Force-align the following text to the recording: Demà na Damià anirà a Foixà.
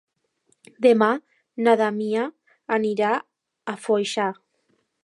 Demà 0.85 1.09
na 1.67 1.75
Damià 1.83 2.25
anirà 2.79 3.13
a 3.75 3.79
Foixà. 3.87 4.31